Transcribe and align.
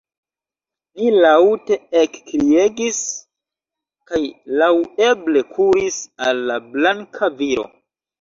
Ni 0.99 1.09
laŭte 1.23 1.75
ekkriegis, 1.99 3.01
kaj 4.13 4.21
laŭeble 4.61 5.43
kuris 5.59 5.99
al 6.29 6.41
la 6.53 6.57
blanka 6.73 7.31
viro. 7.43 7.67